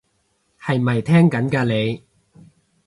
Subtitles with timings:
[0.59, 2.03] 係咪聽緊㗎你？